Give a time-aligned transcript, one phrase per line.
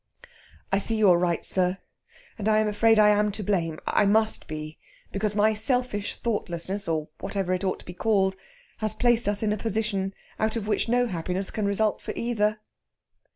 [0.71, 1.77] "I see you are right, sir,
[2.39, 4.79] and I am afraid I am to blame I must be
[5.11, 8.35] because my selfish thoughtlessness, or whatever it ought to be called,
[8.77, 12.57] has placed us in a position out of which no happiness can result for either?"